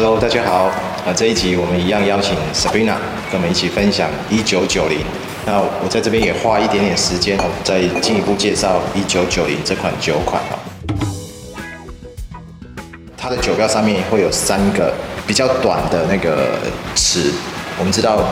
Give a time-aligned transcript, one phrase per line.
[0.00, 0.66] Hello，大家好。
[1.04, 2.94] 啊，这一集我们一样邀请 Sabrina
[3.32, 5.00] 跟我们一起分享一九九零。
[5.44, 10.54] 那我在这边也花一点点时间哦，再进一步介绍一九九零这款酒款哦。
[13.16, 14.94] 它的酒标上面会有三个
[15.26, 16.46] 比较短的那个
[16.94, 17.32] 词。
[17.76, 18.22] 我们知道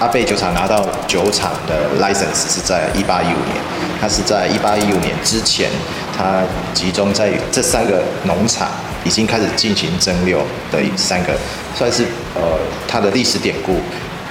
[0.00, 3.60] 阿贝酒厂拿到酒厂的 license 是在一八一五年，
[4.00, 5.68] 它是在一八一五年之前，
[6.16, 6.40] 它
[6.72, 8.70] 集中在这三个农场
[9.04, 10.38] 已经开始进行蒸馏
[10.70, 11.36] 的三个，
[11.74, 13.76] 算是呃它的历史典故。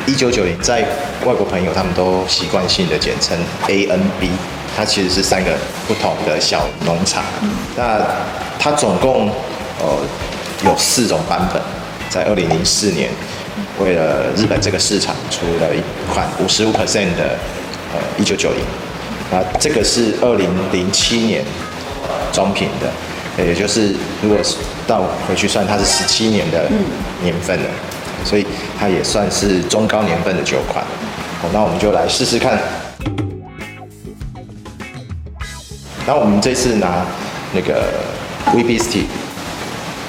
[0.07, 0.81] 一九九零，在
[1.25, 4.29] 外国朋友他们都习惯性的简称 ANB，
[4.75, 5.51] 它其实是三个
[5.87, 7.23] 不同的小农场。
[7.77, 8.01] 那
[8.57, 9.29] 它总共
[9.79, 9.99] 呃
[10.65, 11.61] 有四种版本，
[12.09, 13.11] 在二零零四年，
[13.79, 17.37] 为了日本这个市场出了一款五十五 percent 的
[17.93, 18.59] 呃一九九零。
[19.29, 21.45] 那这个是二零零七年
[22.33, 22.91] 装瓶的，
[23.37, 24.37] 也就是如果
[24.87, 26.69] 到回去算，它是十七年的
[27.23, 27.65] 年份了。
[28.23, 28.45] 所以
[28.79, 30.85] 它也算是中高年份的酒款，
[31.41, 32.55] 好，那我们就来试试看。
[36.05, 37.03] 然后我们这次拿
[37.51, 37.83] 那个
[38.53, 39.05] VBST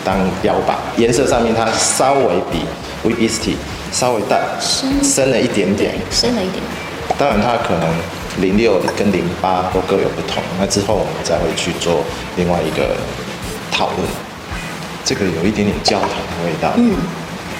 [0.05, 2.67] 当标靶，颜色上面它稍微比
[3.03, 3.55] VBST
[3.91, 6.62] 稍微淡深深了一点点，深了一点。
[7.17, 7.89] 当然它可能
[8.41, 12.02] 零六跟零八都各有不同，那之后我们再会去做
[12.36, 12.97] 另外一个
[13.70, 14.08] 讨论。
[15.05, 16.16] 这个有一点点焦糖的
[16.47, 16.72] 味道。
[16.77, 16.97] 嗯。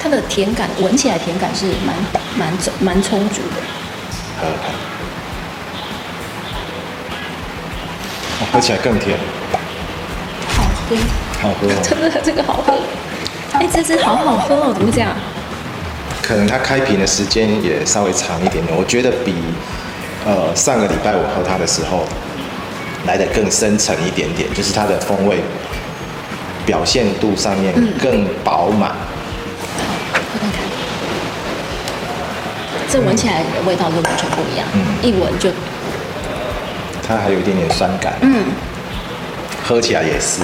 [0.03, 1.95] 它的甜感，闻起来甜感是蛮
[2.37, 3.63] 蛮蛮充足的。
[4.41, 4.55] 喝喝
[8.41, 9.17] 看，喝起来更甜。
[10.49, 10.97] 好喝。
[11.41, 11.69] 好喝。
[11.83, 12.75] 真的，这个好喝。
[13.53, 15.15] 哎，这支好好喝哦，怎么这样？
[16.21, 19.35] 可能它开瓶的时间也稍微长一点点，我觉得比
[20.25, 22.05] 呃上个礼拜我喝它的时候
[23.07, 25.41] 来的更深沉一点点，就是它的风味
[26.65, 28.93] 表现度上面更饱满。
[30.41, 30.51] 嗯
[32.89, 35.49] 这闻起来的味道就完全不一样，嗯，一闻就，
[37.09, 38.45] 它还有一点点酸感，嗯，
[39.65, 40.43] 喝起来也是，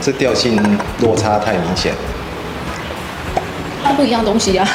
[0.00, 0.56] 这调性
[1.02, 1.92] 落差太明显，
[3.84, 4.66] 它不一样东西啊，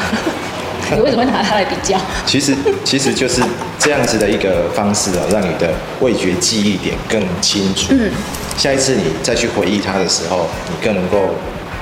[0.96, 1.98] 你为什么会拿它来比较？
[2.26, 3.42] 其实其实就是
[3.80, 8.12] 这样子的一个方式啊，让你的味觉记忆点更清楚，嗯，
[8.58, 11.30] 下一次你再去回忆它的时候，你更能够。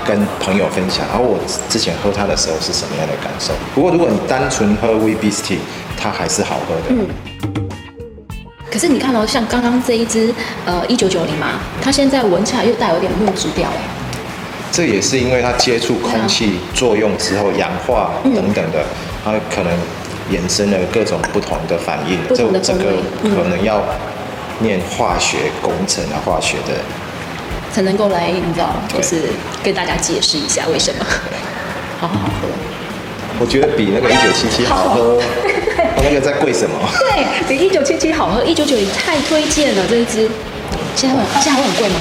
[0.03, 1.37] 跟朋友分享，然后我
[1.69, 3.53] 之前喝它的时候是什么样的感受？
[3.75, 5.57] 不过如果你单纯喝 VBST，
[5.95, 6.81] 它还是好喝的。
[6.89, 7.07] 嗯。
[8.71, 10.33] 可是你看到、哦、像刚刚这一支
[10.65, 14.00] 呃一九九零嘛，它现在闻起来又带有点木质调哎。
[14.71, 18.83] 这也是因为它接触空气作用之后氧化等等的，
[19.23, 19.73] 它可能
[20.31, 22.17] 衍生了各种不同的反应。
[22.29, 22.93] 这这个
[23.23, 23.83] 可能要
[24.59, 26.73] 念化学工程啊，化学的。
[27.73, 29.21] 才能够来，你知道，就是
[29.63, 31.05] 跟大家解释一下为什么，
[31.99, 32.47] 好好喝。
[33.39, 36.75] 我觉得比那个一九七七好喝，我那个在贵什么？
[36.99, 40.29] 对，比一九七七好喝，一九九零太推荐了这一支。
[40.95, 41.95] 现在会，现在会很贵吗？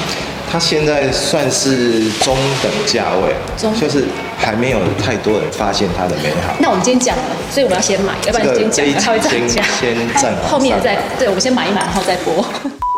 [0.50, 4.04] 它现在算是中等价位，就是
[4.36, 6.56] 还没有太多人发现它的美好。
[6.58, 7.22] 那我们今天讲了，
[7.52, 9.62] 所以我们要先买，要不然今天讲它会涨价。
[9.80, 12.44] 先暂后面再，对，我们先买一买，然后再播。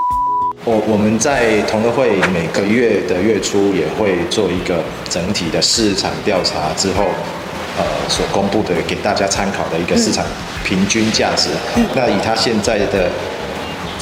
[0.64, 7.04] 我我们在同乐会每个月的月初也会做一个整体的市场调查之后，
[7.76, 10.24] 呃，所公布的给大家参考的一个市场
[10.64, 11.50] 平均价值。
[11.76, 13.10] 嗯、那以它现在的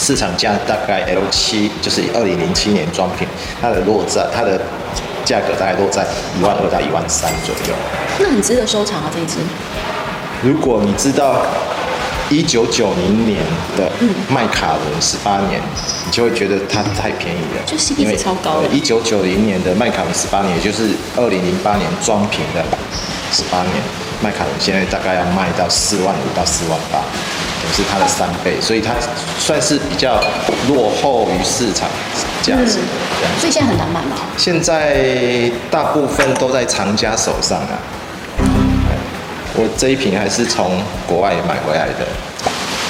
[0.00, 3.28] 市场价大概 L 七，就是二零零七年装品，
[3.60, 4.58] 它的落在它的
[5.24, 6.04] 价格大概落在
[6.38, 7.74] 一万二到一万三左右。
[8.18, 9.36] 那很值得收藏啊，这一支。
[10.42, 11.42] 如果你知道。
[12.30, 13.42] 一九九零年
[13.76, 13.90] 的
[14.28, 15.60] 麦卡伦十八年，
[16.06, 18.62] 你就会觉得它太便宜了，就 CP 值超高。
[18.70, 22.62] 一九九零年的麦卡伦十八年，也就是二零零八年装瓶的
[23.32, 23.74] 十八年，
[24.22, 27.29] 麦卡伦现在大概要卖到四万五到四万八，也
[27.72, 28.92] 是它的三倍，所以它
[29.38, 30.22] 算是比较
[30.68, 31.88] 落后于市场
[32.42, 32.78] 价值。
[33.38, 34.16] 所以现在很难买吗？
[34.36, 37.78] 现在大部分都在藏家手上啊。
[39.54, 42.06] 我这一瓶还是从国外买回来的，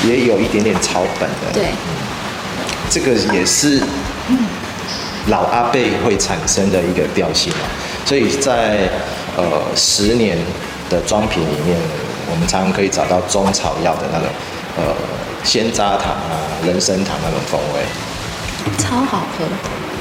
[0.07, 1.53] 也有一点点草本的。
[1.53, 1.71] 对，
[2.91, 3.83] 这个也是
[5.29, 7.65] 老阿贝会产生的一个调性啊。
[8.05, 8.89] 所以在
[9.37, 9.45] 呃
[9.75, 10.37] 十年
[10.89, 11.77] 的装瓶里面，
[12.31, 14.29] 我们常常可以找到中草药的那种，
[14.77, 14.95] 呃，
[15.45, 17.81] 鲜榨糖啊、人参糖那种风味，
[18.79, 19.45] 超好喝。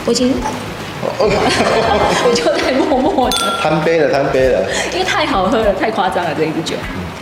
[0.06, 0.33] 我已经，
[1.19, 6.75] 我就在默默的贪杯了，贪杯了，因为太好喝了，太夸张了这一支酒。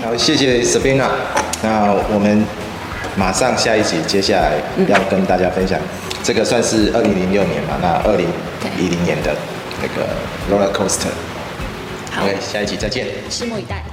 [0.03, 1.07] 好，谢谢 Sabina。
[1.61, 2.45] 那我们
[3.15, 4.53] 马上下一集，接下来
[4.87, 5.79] 要跟大家分享，
[6.23, 8.27] 这个算是二零零六年嘛，那二零
[8.77, 9.35] 一零年的
[9.81, 10.07] 那个
[10.49, 11.09] Roller Coaster。
[12.11, 13.83] 好下一集再见，拭目以待。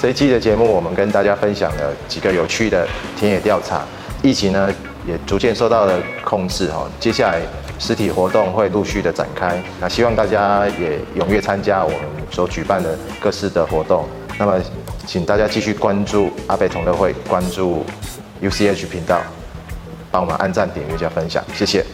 [0.00, 3.82] 这一期的节目，我们跟大家分享了几个有趣的田野调查。
[4.22, 4.68] 疫情呢，
[5.06, 6.88] 也逐渐受到了控制哈。
[7.00, 7.40] 接下来
[7.78, 12.00] 实体活动会陆续的展开，那希望大家也踊跃参加我们
[12.30, 14.06] 所举办的各式的活动。
[14.38, 14.60] 那么，
[15.06, 17.84] 请大家继续关注阿北同乐会，关注
[18.42, 19.20] UCH 频道，
[20.10, 21.84] 帮我们按赞、点阅加分享，谢谢。